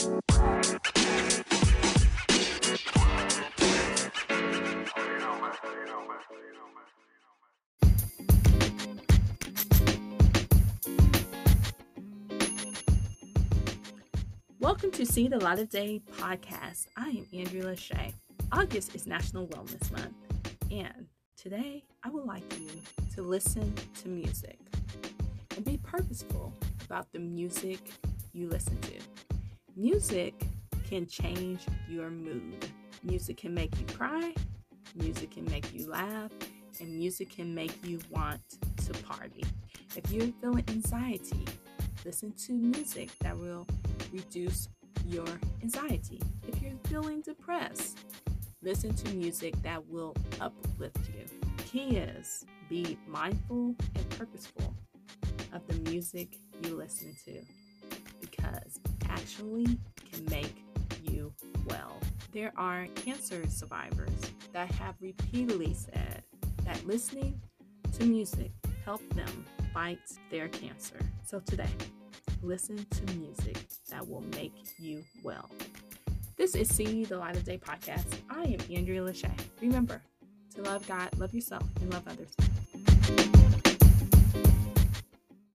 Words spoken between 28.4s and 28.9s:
listen